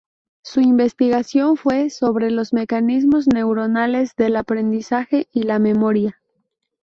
[0.41, 6.19] Su investigación fue sobre los mecanismos neuronales del aprendizaje y la memoria.